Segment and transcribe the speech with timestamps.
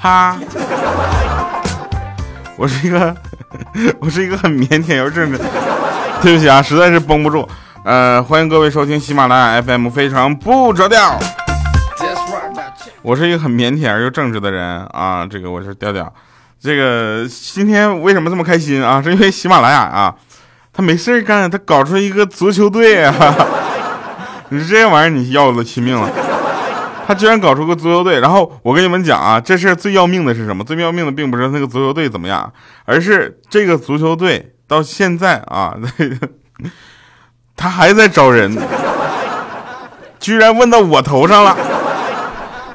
[0.00, 0.34] 哈。
[2.56, 3.14] 我是一个，
[4.00, 5.38] 我是一个很腼腆又正直。
[6.22, 7.46] 对不起啊，实在是绷不住。
[7.84, 11.18] 呃，欢迎各位收听喜马拉雅 FM，非常不着调。
[13.02, 16.10] 我是一个很腼腆而又正直的人啊，这个我是调调。
[16.58, 19.02] 这个今天为什么这么开心啊？
[19.02, 20.14] 是因为喜马拉雅啊，
[20.72, 23.14] 他没事干，他搞出一个足球队啊。
[24.48, 26.10] 你说这玩意儿，你要了亲命了。
[27.10, 30.62] 他居然搞出个足球队，然后我跟你们讲啊，这事最要命的是什么？
[30.62, 32.52] 最要命的并不是那个足球队怎么样，
[32.84, 35.74] 而是这个足球队到现在啊，
[37.58, 38.56] 他还在招人，
[40.20, 41.56] 居然问到我头上了，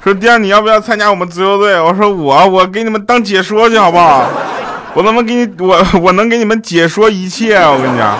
[0.03, 1.79] 说第二你要不要参加我们足球队？
[1.79, 4.29] 我说我我给你们当解说去好不好？
[4.95, 7.55] 我能不能给你我我能给你们解说一切？
[7.55, 8.17] 我跟你讲。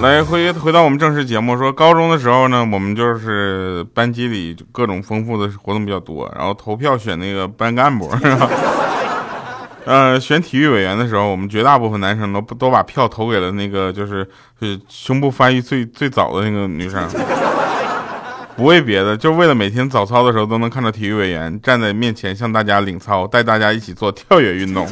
[0.00, 8.48] 来回回到我们正式节目，说高中的时候呢，我们就是班级里各种丰富的活动比较多，然后投票选那个班干部， 是吧？
[9.84, 14.24] 呃，选体育委员的时候，我们绝大部分男生都都把票投给了那个就是
[14.88, 17.04] 胸部发育最最早的那个女生，
[18.56, 24.86] 不为别的，就为了每天早操的时候都能看到体育委员站在面前向大家领操，带大家一起做跳跃运动。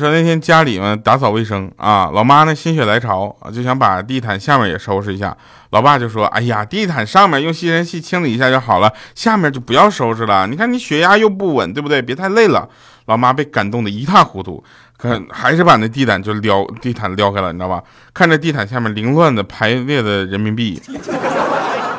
[0.00, 5.36] 说那天家里嘛打扫卫生啊，老妈呢心血来潮就想把地毯下面也收拾一下。
[5.70, 10.46] 老爸就说：“哎呀，地毯上面用吸尘器清理一下就好了，下面就不要收拾了。
[10.48, 12.02] 你看你血压又不稳，对不对？
[12.02, 12.68] 别太累了。”
[13.06, 14.62] 老妈被感动的一塌糊涂，
[14.96, 17.82] 可还是把那地毯就撩地毯撩开了，你知道吧？
[18.12, 20.80] 看着地毯下面凌乱的排列的人民币，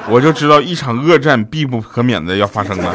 [0.09, 2.93] 我就知道一场恶战必不可免的要发生了。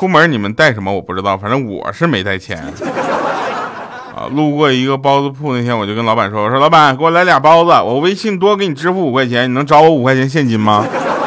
[0.00, 0.90] 出门你们带什么？
[0.90, 2.56] 我不知道，反正我是没带钱。
[4.16, 10.86] 啊，路过一个包子铺那天，我就跟老板说：“我说老板，给我来俩包子，我微信多给你支付五块钱，你能找我五块钱现金吗？”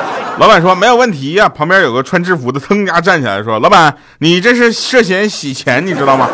[0.39, 6.27] 老板说：“没有问题呀。”旁边有个穿制服的，腾家站起来说：“老板，你这是涉嫌洗钱，你知道吗？”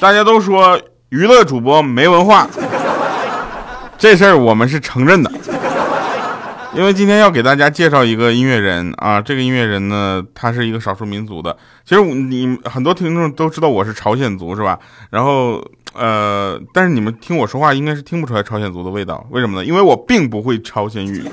[0.00, 2.48] 大家都说娱乐主播没文化。
[4.02, 5.30] 这事儿我们是承认的，
[6.74, 11.56] 因为今天要给大家介绍一个音乐人啊，这个音乐人呢，他是一个少数民族的。
[11.84, 14.76] 其实你很多听众都知道我是朝鲜族，是吧？
[15.10, 15.64] 然后
[15.94, 19.64] 呃，但是你们听我说话应该是听不出来朝鲜族的味道，为什么呢？
[19.64, 21.24] 因为我并不会朝鲜语，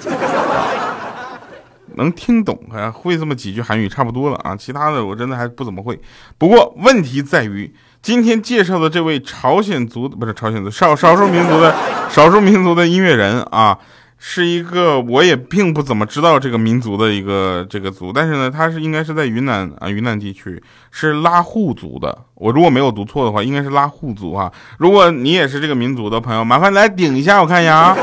[1.95, 2.55] 能听懂，
[2.93, 5.99] 会这么几句韩语差不多了啊，其他的我真的还不怎么会。
[6.37, 7.73] 不过问题在于。
[8.01, 11.75] 今天介绍的这位朝鲜族不是朝鲜族少少数民族的
[12.09, 13.77] 少数民族的音乐人啊，
[14.17, 20.61] 是一个我也并不怎么知道这个民族的一个这个族，但是呢，他是应该是在云南啊云南地区
[20.91, 24.51] 是拉祜族的，我如果没有读错的话，应该是拉祜族啊。
[24.77, 27.97] 如果你也是这个民族的朋友，麻烦来顶一下，我看一下啊。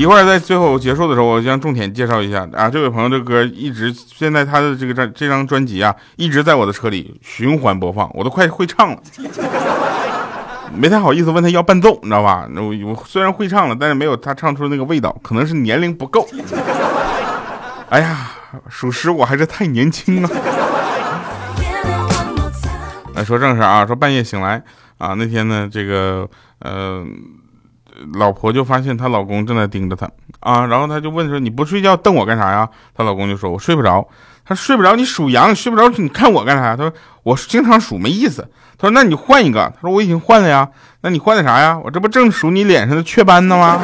[0.00, 9.02] 一会儿在最后结束的时候，我将重点介绍一下啊，这位朋友的歌一直现在他的这个这这张专辑啊，一直在我的车里循环播放，我都快会唱了，
[10.74, 12.48] 没太好意思问他要伴奏，你知道吧？
[12.56, 16.26] 我我虽然会唱了，但是没有他唱出那个味道，可能是年龄不够。
[17.90, 18.30] 哎呀，
[18.70, 20.30] 属实我还是太年轻了。
[23.12, 24.62] 来说正事啊，说半夜醒来
[24.96, 26.26] 啊，那天呢，这个
[26.60, 27.04] 呃。
[28.14, 34.06] 老婆就发现她老公正在盯着她啊，然后她就问说：“你不睡觉瞪我干啥呀？”她老公就说：“我睡不着。”
[34.44, 36.76] 她睡不着，你属羊，睡不着，你看我干啥？
[36.76, 36.92] 她说
[37.22, 40.68] ：“我经常数，没意思。”她说：“那你换一个。”她说：“我已经换了呀。”
[41.02, 41.78] 那你换的啥呀？
[41.84, 43.80] 我这不正数你脸上的雀斑呢吗？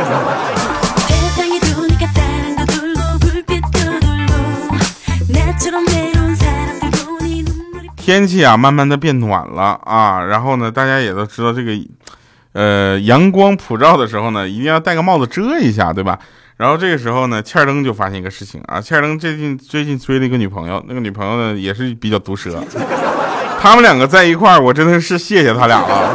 [7.96, 11.72] 天气啊，慢慢的变暖了啊，然后呢，大家也都知道这个。
[12.56, 16.18] 呃，阳光普照的时候呢，一定要戴个帽子遮一下，对吧？
[16.56, 22.58] 然后这个时候呢，欠儿登就发现一个事情啊，欠儿登最近最近追了一个女朋友，那个女朋友呢也是比较毒舌，
[23.60, 26.08] 他们两个在一块儿，我真的是谢谢他俩了，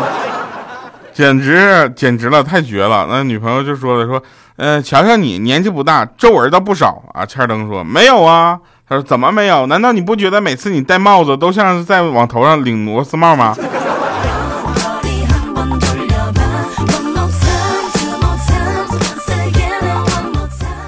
[1.14, 3.06] 简直简直了，太绝了。
[3.08, 4.24] 那女朋友就说了，说，
[4.56, 7.24] 呃，瞧瞧你年纪不大，皱纹倒不少啊。
[7.24, 8.58] 欠儿登说没有啊，
[8.90, 9.68] 他说怎么没有？
[9.68, 13.56] 难道你不觉得每次你戴帽子都像是在往头上拧螺丝帽吗？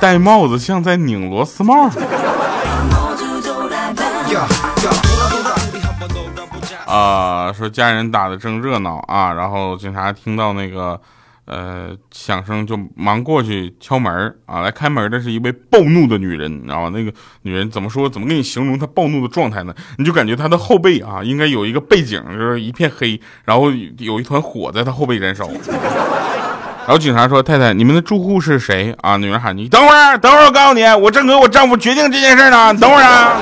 [0.03, 1.89] 戴帽子像在拧螺丝帽。
[6.85, 10.99] 啊，说家人打的正热闹啊，然后警察听到那个
[11.45, 16.91] 呃响声就忙过去敲门啊，来开门的是一位暴怒的女人，你知道吗？
[16.93, 17.09] 那个
[17.43, 18.09] 女人怎么说？
[18.09, 19.73] 怎么给你形容她暴怒的状态呢？
[19.97, 25.47] 你就感觉她的后背啊，应该有一个背景，就是一片黑，然后有一团火在她后背燃烧。
[26.85, 33.37] 然后警察说：“太太，你们的住户是谁啊？”女人喊：“你等会儿，等会儿，我告诉你，我正和我丈夫决定这件事呢，等会儿啊。”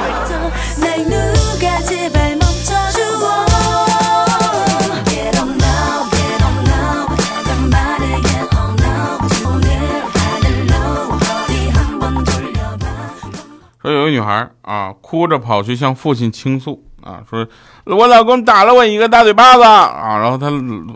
[13.81, 17.45] 说有个女孩啊，哭着跑去向父亲倾诉啊，说
[17.85, 20.47] 我老公打了我一个大嘴巴子啊，然后他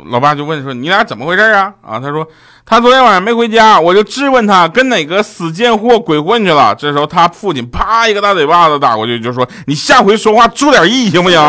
[0.10, 1.74] 老爸就问说你俩怎么回事啊？
[1.82, 2.28] 啊，他说
[2.66, 6.76] 他昨天晚上没回家，我就质问他跟哪个死贱货鬼混去了。
[6.76, 11.40] 这时候他父亲啪一个大嘴巴子打过去，就说你下回说话注点意行不行？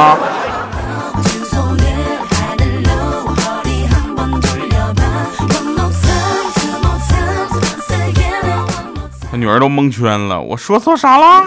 [9.29, 11.45] 他女儿都蒙圈了，我说错啥了？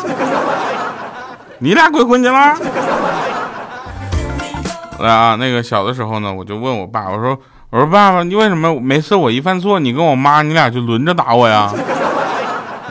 [1.60, 2.56] 你俩鬼混去了？
[5.00, 7.38] 来啊，那个小的时候呢，我就问我爸，我说
[7.70, 11.74] 我说爸爸，你为什么每次我一犯错，你跟我妈你俩就轮着打我呀？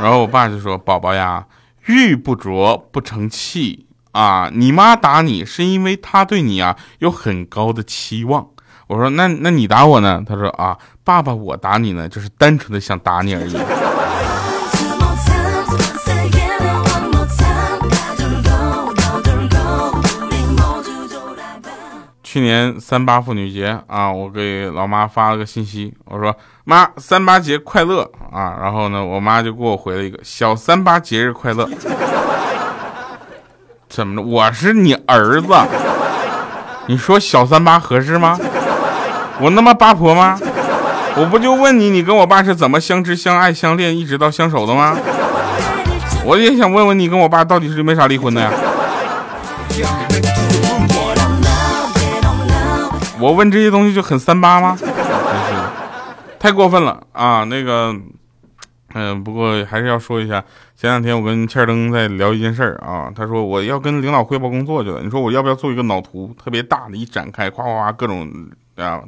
[0.00, 1.44] 然后我爸就说，宝宝呀，
[1.86, 8.46] 玉不琢不成器啊，你妈打你是因为她对你啊有很高的期望。
[8.86, 10.22] 我说那那你打我呢？
[10.26, 13.54] 他说啊，爸爸我打你呢，就是单纯的想打你而已。
[22.38, 26.32] 去年三八妇女节啊，我给老妈发了个信息，我说
[26.62, 31.68] 妈三八节快乐啊，然后呢，我妈就给我回了一个小三八节日快乐。
[33.88, 34.22] 怎么着？
[34.22, 35.52] 我是你儿子，
[36.86, 38.38] 你说小三八合适吗？
[39.40, 40.38] 我那么八婆吗？
[41.16, 44.96] 我不就问你，你跟我爸是怎么相知相爱相恋，一直到相守的吗？
[46.24, 48.52] 我也想问问你，跟我爸到底是为啥离婚的呀？
[53.20, 54.76] 我问这些东西就很三八吗？
[54.78, 54.94] 真是
[56.38, 57.42] 太过分了啊！
[57.44, 57.92] 那个，
[58.94, 60.42] 嗯，不过还是要说一下，
[60.76, 68.30] 前两天我跟欠灯在聊一件事儿啊，他说我要跟领导汇报工作去了，你说我要不要做一个脑图，特别大的一展开，夸夸夸各种
[68.76, 69.02] 啊，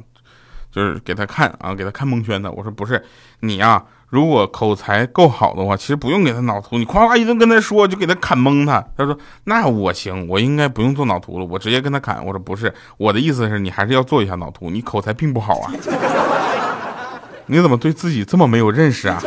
[0.71, 2.51] 就是给他看啊，给他看蒙圈的。
[2.51, 3.03] 我说不是，
[3.41, 3.83] 你呀。
[4.11, 8.85] 如果口才够好的话，其实不用给他脑图，你夸夸一顿跟他说，就给他砍蒙他。
[8.97, 15.71] 他说：“那我行，我应该不用做脑图了，我直接跟他砍。”我说：“不是，我的意思是你还是要做一下脑图，你口才并不好啊，
[17.45, 19.17] 你怎么对自己这么没有认识啊？”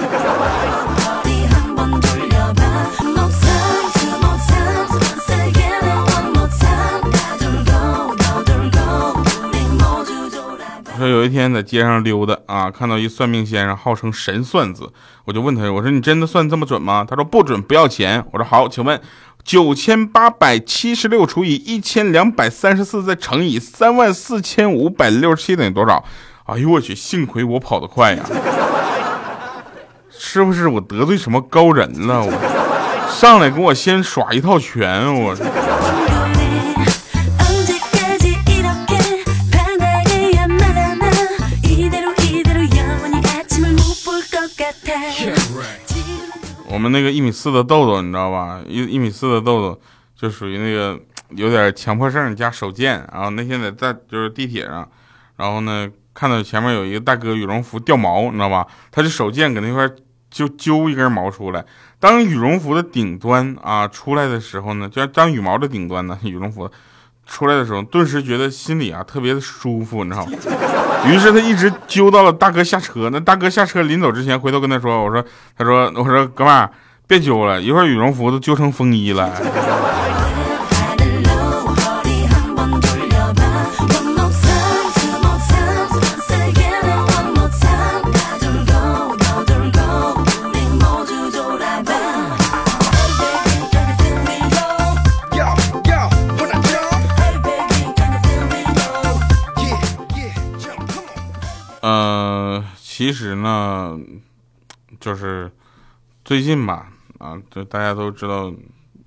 [11.04, 14.90] 说有一天在街上溜达啊，看到一算命先生，号称神算子，
[15.26, 17.04] 我就问他，我说你真的算这么准吗？
[17.06, 18.24] 他说不准，不要钱。
[18.32, 18.98] 我说好，请问
[19.44, 26.02] 九千八百七十六除以一千两百三十四再乘以三万四千五百六十七等于多少？
[26.44, 28.24] 哎呦我去，幸亏我跑得快呀！
[30.10, 32.23] 是不是我得罪什么高人了？
[32.25, 35.37] 我上来给我先耍一套拳，我。
[46.75, 48.61] 我们那个一米四的豆豆，你知道吧？
[48.66, 49.81] 一一米四的豆豆
[50.16, 51.00] 就属于那个
[51.31, 53.09] 有点强迫症加手贱。
[53.12, 54.88] 然后那天在在就是地铁上，
[55.37, 58.66] 然后呢看到前面有一个大哥羽绒服掉毛，你知道吧？
[58.90, 59.88] 他就手贱搁那块
[60.28, 61.64] 就揪一根毛出来。
[62.00, 66.69] 当羽绒服的顶端啊出来的时候呢，就当羽毛的顶端呢，羽绒服。
[67.26, 70.33] 出来的时候，顿时觉得心里啊特别的舒服，你知道吗？
[71.07, 73.11] 于是他一直揪到了大哥下车。
[73.12, 75.23] 那大哥下车临走之前，回头跟他说：“我说，
[75.57, 76.71] 他说，我说，哥们儿，
[77.07, 79.31] 别揪了，一会儿羽绒服都揪成风衣了。”
[103.04, 104.00] 其实呢，
[104.99, 105.50] 就是
[106.25, 106.87] 最近吧，
[107.18, 108.50] 啊，就大家都知道，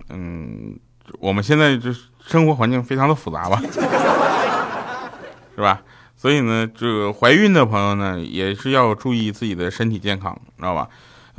[0.10, 0.78] 嗯，
[1.18, 1.92] 我们现在这
[2.24, 3.60] 生活环境非常的复杂吧，
[5.56, 5.82] 是吧？
[6.16, 10.88] 所以呢，这个怀孕的朋友呢，也是要注意自己的身体健康，知道吧？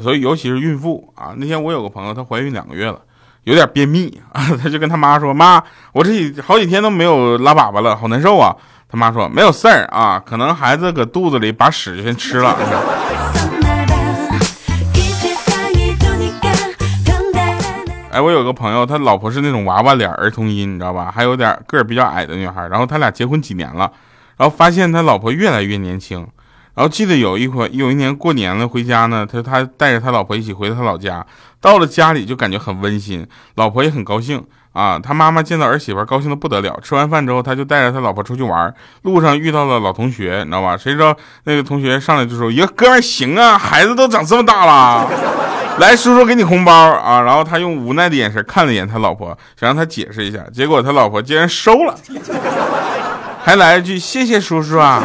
[0.01, 3.01] 所以尤其是孕妇啊，那天我有个朋友，她怀孕两个月了，
[3.45, 5.63] 有点便秘啊， 她就跟她妈说：“妈，
[5.93, 8.57] 我这好几天都没有拉粑粑了，好难受啊。”
[8.91, 12.57] 他妈说：“没有事儿啊，可能孩子搁肚子里把屎先吃了。”
[18.11, 21.13] 哎，我有个朋友，他老婆是那种娃娃脸儿童音，你知道吧？
[21.15, 22.67] 还有点个儿比较矮的女孩。
[22.69, 23.93] 然后他俩结婚几年了，
[24.39, 26.27] 然后发现他老婆越来越年轻。
[26.75, 31.27] 然后记得有一回，有一年过年了，回家呢，他他带着他老婆一起回他老家。
[31.61, 33.27] 到了家里就感觉很温馨，
[33.57, 34.99] 老婆也很高兴啊。
[34.99, 36.79] 他妈妈见到儿媳妇高兴的不得了。
[36.83, 40.77] 吃完饭之后，他就带着他老婆出去玩，路上遇到了老同学，你知道吧？
[40.77, 45.09] 谁知道那个同学上来就说：“哟哥们行啊，孩子都长这么大了，
[45.79, 51.95] 来叔叔给你红包啊。”然后他用无奈的眼神看了一眼他老婆，想让他解释一下，结果他老婆竟然收了，
[53.45, 55.03] 还来一句：“谢谢叔叔啊。”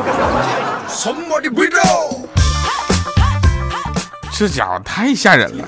[4.36, 5.64] 这家伙太吓人了，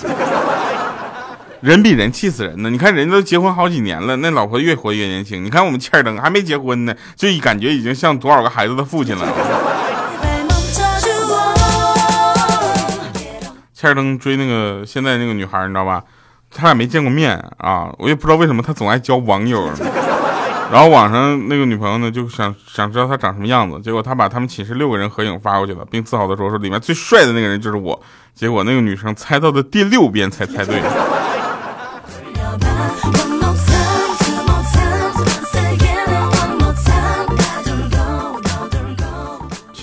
[1.65, 2.69] 人比人气死人呢！
[2.69, 5.43] 你看人家都结婚好几年了，那老婆越活越年轻。
[5.43, 9.25] 你看我们欠儿登还没结婚呢，就感觉已经像多少个孩子的父亲了。
[13.73, 16.03] 欠儿登追那个现在那个女孩，你知道吧？
[16.53, 19.67] 他俩没见过面啊，我也不知道为什么他总爱交网友。
[20.71, 27.99] 然后网上那个女朋友呢，就想想知道他长什么样子，结果他把他们寝室六个人合影发过去了，并自豪的说：“说里面最帅的那个人就是我。”
[28.35, 30.79] 结果那个女生猜到的第六遍才猜对。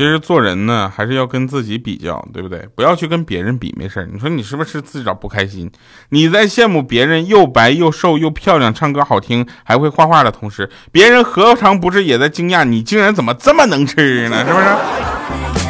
[0.02, 2.68] 其实做人呢，还是要跟自己比较，对不对？
[2.74, 5.70] 不要去跟别人比，没事你说你是不是自找不开心？
[6.08, 14.44] 你在羡慕别人又白又瘦又漂亮，唱歌好听，还会画画的同时，别人何尝不是也在惊讶你竟然怎么这么能吃呢？
[14.44, 15.61] 是不是？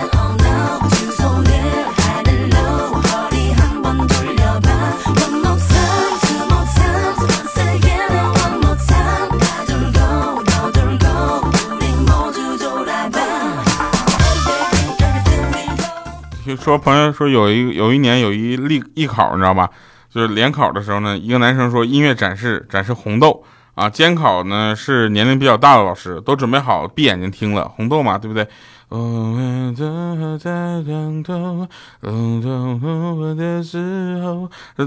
[16.62, 19.68] 说朋友说有一有一年有一例艺考，你知道吧？
[20.08, 23.42] 就是联考的时候呢，一个男生说音乐展示展示红豆
[23.74, 28.46] 啊，监考呢是年龄比较大的老师，都准备好闭眼睛听了红豆嘛，对不对？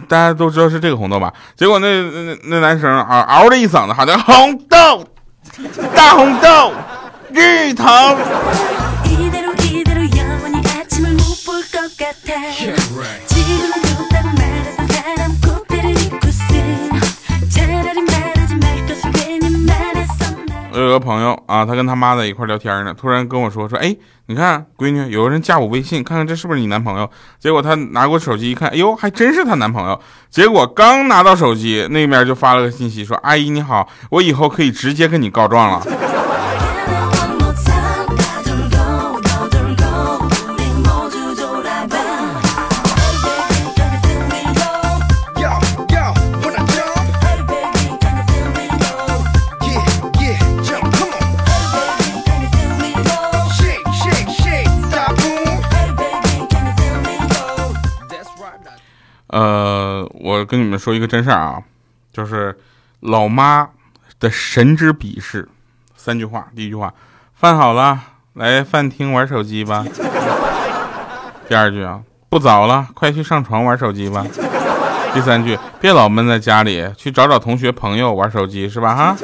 [0.07, 1.33] 大家都知道是这个红豆吧？
[1.57, 5.03] 结果那那那男生啊，嗷的一嗓子喊的红豆，
[5.93, 6.71] 大红豆，
[7.33, 7.85] 芋头。
[20.71, 23.95] 我有个朋友啊，他跟他妈在一块聊天呢，突然跟我说说，哎，
[24.27, 27.09] 你看，闺女，有个人加我微信，看看这是不是你男朋友？
[27.39, 29.99] 结果他拿过手机一看，哎呦，还真是她男朋友。
[30.29, 36.14] 结果刚拿到手机，那边就发了个信息说，阿姨你好，我以后可以直接跟你告状了。
[60.55, 61.61] 跟你们说一个真事儿啊，
[62.13, 62.57] 就是
[63.01, 63.67] 老妈
[64.21, 65.45] 的神之鄙视，
[65.97, 66.47] 三句话。
[66.55, 66.93] 第一句话，
[67.33, 67.99] 饭好了，
[68.33, 69.85] 来饭厅玩手机吧。
[71.49, 74.25] 第二句啊，不早了，快去上床玩手机吧。
[75.13, 78.95] 第三句，别老闷在家里，去找找同学朋友玩手机是吧？
[78.95, 79.17] 哈，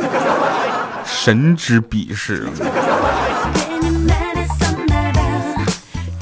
[1.05, 2.45] 神之鄙视。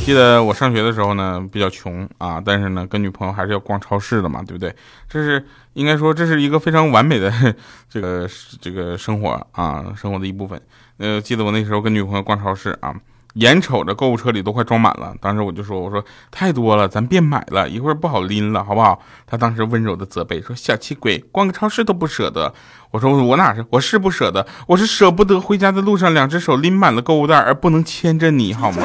[0.09, 4.75] 记得我上学的时候呢，比较穷啊，但是呢，跟女朋友还是要逛超市的嘛，对不对？
[5.07, 7.31] 这是应该说这是一个非常完美的
[7.87, 8.27] 这个
[8.59, 10.59] 这个生活啊，生活的一部分。
[10.97, 12.91] 呃，记得我那时候跟女朋友逛超市啊，
[13.35, 18.99] 眼瞅着购物车里都快装满了，当时我就说，我说太多了，咱别买了，一会儿不好拎了，好不好？
[19.27, 22.51] 她当时温柔的责备说，小气鬼，逛个超市都不舍得。
[22.89, 28.81] 我说我哪是，我是不舍得，我是舍不得回家的路上两只手拎满了购物袋而不能牵着你，好吗？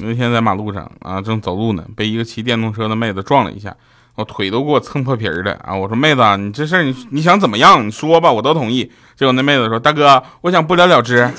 [0.00, 3.74] 那天在马路上啊，正走路呢，被一个骑电动车的妹子撞了一下，
[4.16, 5.74] 我腿都给我蹭破皮儿了啊！
[5.74, 7.86] 我说妹子，你这事儿你你想怎么样？
[7.86, 8.90] 你说吧，我都同意。
[9.16, 11.30] 结果那妹子说：“大哥，我想不了了之。”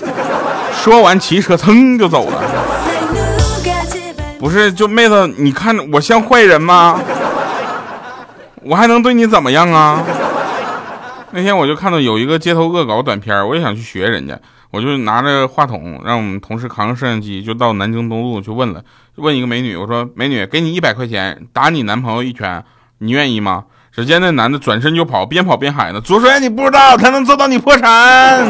[0.82, 2.42] 说完骑车噌就走了。
[4.40, 7.00] 不是，就妹子，你看我像坏人吗？
[8.62, 10.04] 我还能对你怎么样啊？
[11.32, 14.39] 那天我就看到有一个街头恶搞短片，我也想去学人家。
[14.72, 18.84] 我就拿着话筒，让我们同事扛着摄像机，就到南京东路去问了，
[19.16, 22.63] 问一个美女，我说：“美女，给你一百块钱，打你男朋友一拳，
[23.00, 28.48] 你愿意吗？”只见那男的转身就跑，边跑边喊呢：“左帅，你不知道他能做到你破产。”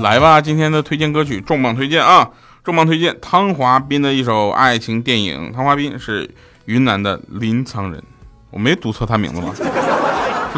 [0.00, 2.28] 来吧，今天的推荐歌曲重磅推荐啊！
[2.64, 5.52] 重磅推荐汤华斌的一首爱情电影。
[5.52, 6.28] 汤华斌是
[6.64, 8.02] 云南的临沧人，
[8.50, 9.52] 我没读错他名字吧？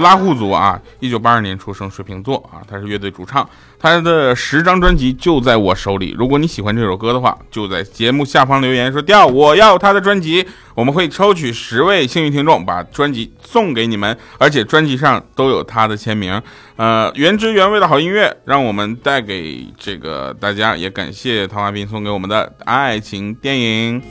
[0.00, 3.49] 拉祜族啊，一九八二年出生，水瓶座啊，他是乐队主唱，
[3.79, 6.15] 他的十张专辑就在我手里。
[6.19, 16.41] 如果你喜欢这首歌的话，就在节目下方留言说“调我要他的专辑”，我们会抽取十位幸运听众，把专辑送给你们，而且专辑上都有他的签名。
[16.76, 24.03] 呃，原汁原味的好音乐，让我们带给这个大家，也感谢陶华斌送给我们的爱情电影。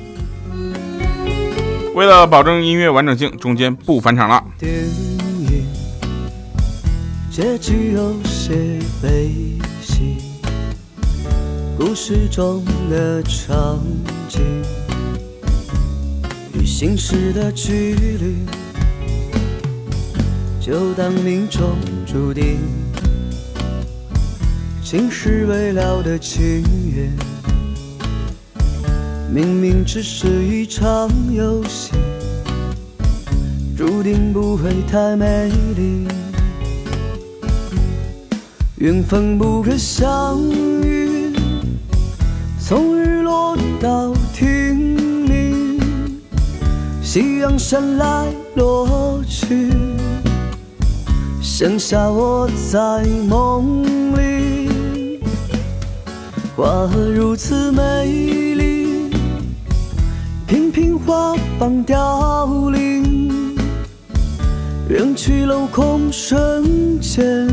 [1.94, 4.44] 为了保证音乐完整性，中间不返场了。
[7.36, 10.16] 结局有些悲喜，
[11.78, 13.78] 故事中的场
[14.30, 14.42] 景
[16.54, 18.36] 与现实的距离，
[20.62, 21.76] 就当命中
[22.06, 22.58] 注定。
[24.82, 26.64] 情是未了的情
[26.96, 27.12] 缘，
[29.30, 31.92] 明明只是一场游戏，
[33.76, 36.08] 注定不会太美丽。
[38.78, 40.38] 缘分不可相
[40.84, 41.32] 遇，
[42.60, 45.80] 从日落到天明，
[47.02, 49.72] 夕阳山来落去，
[51.42, 53.82] 剩下我在梦
[54.18, 55.22] 里。
[56.54, 59.10] 花如此美丽，
[60.46, 63.56] 片片花瓣凋零，
[64.90, 67.48] 人去楼空瞬间。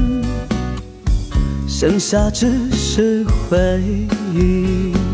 [1.82, 3.82] 剩下只是回
[4.32, 5.12] 忆。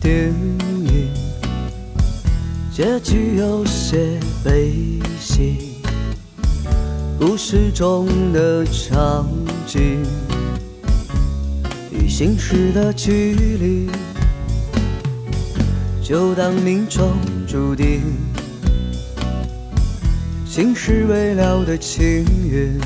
[0.00, 0.32] 电
[0.86, 1.10] 影
[2.72, 4.72] 结局有些悲
[5.20, 5.82] 喜，
[7.18, 9.28] 故事中的场
[9.66, 10.02] 景
[11.92, 13.90] 与现实的距离，
[16.02, 17.12] 就当命中
[17.46, 18.00] 注定。
[20.46, 22.80] 心事未了的情缘，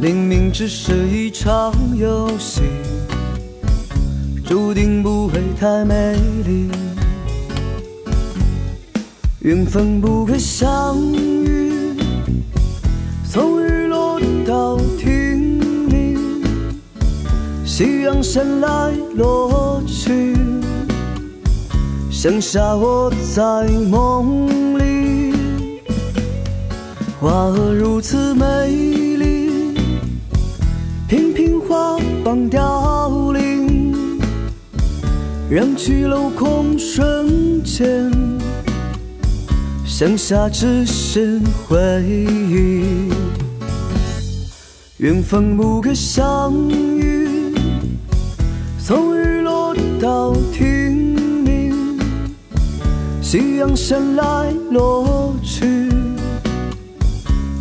[0.00, 2.62] 明明只是一场游戏，
[4.52, 6.68] 注定不会太美丽。
[9.38, 11.96] 缘分不可相遇，
[13.24, 16.44] 从日落到天明，
[17.64, 20.36] 夕阳山来落去，
[22.10, 25.32] 剩下我在梦里。
[27.18, 28.68] 花儿如此美
[29.16, 29.50] 丽，
[31.08, 33.01] 频频花瓣凋，
[35.52, 38.10] 人去楼空瞬间。
[39.84, 41.38] 剩下只是
[41.68, 43.12] 回忆，
[44.96, 47.54] 缘分不可相遇，
[48.82, 52.00] 从日落到天明，
[53.20, 55.90] 夕阳山来落去，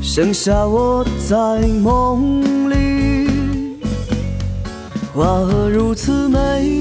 [0.01, 3.27] 剩下我在梦里。
[5.13, 6.80] 花儿如此美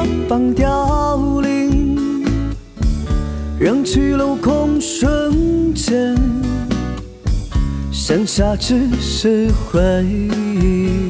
[0.00, 2.24] 频花瓣凋零。
[3.58, 6.16] 人去楼空瞬间，
[7.92, 11.09] 剩下只是回忆。